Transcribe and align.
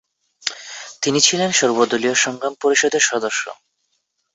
তিনি 1.01 1.19
ছিলেন 1.21 1.49
সর্বদলীয় 1.51 2.15
সংগ্রাম 2.15 2.53
পরিষদের 2.61 3.03
সদস্য। 3.03 3.43